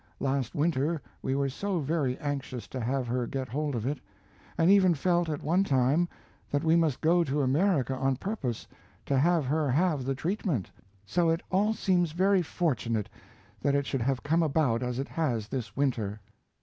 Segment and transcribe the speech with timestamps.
[0.19, 3.99] Last winter we were so very anxious to have her get hold of it,
[4.57, 6.09] and even felt at one time
[6.49, 8.65] that we must go to America on purpose
[9.05, 10.71] to have her have the treatment,
[11.05, 13.09] so it all seems very fortunate
[13.61, 16.19] that it should have come about as it has this winter.